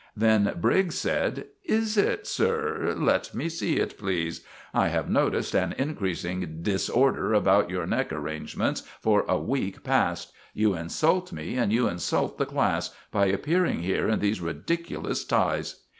Then 0.17 0.55
Briggs 0.59 0.97
said: 0.97 1.45
"Is 1.63 1.95
it, 1.95 2.25
sir? 2.25 2.95
Let 2.97 3.35
me 3.35 3.49
see 3.49 3.73
it, 3.77 3.99
please. 3.99 4.41
I 4.73 4.87
have 4.87 5.07
noticed 5.11 5.53
an 5.53 5.75
increasing 5.77 6.63
disorder 6.63 7.33
about 7.35 7.69
your 7.69 7.85
neck 7.85 8.11
arrangements 8.11 8.81
for 8.99 9.25
a 9.27 9.37
week 9.37 9.83
past. 9.83 10.31
You 10.55 10.73
insult 10.73 11.31
me 11.31 11.55
and 11.55 11.71
you 11.71 11.87
insult 11.87 12.39
the 12.39 12.47
class 12.47 12.89
by 13.11 13.27
appearing 13.27 13.83
here 13.83 14.07
in 14.09 14.17
these 14.21 14.41
ridiculous 14.41 15.23
ties." 15.23 15.81